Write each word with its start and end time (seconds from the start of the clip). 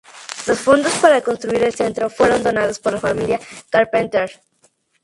Los 0.47 0.59
fondos 0.59 0.93
para 0.93 1.21
construir 1.21 1.61
el 1.61 1.75
centro 1.75 2.09
fueron 2.09 2.41
donados 2.41 2.79
por 2.79 2.93
la 2.93 2.99
familia 2.99 3.39
Carpenter. 3.69 4.31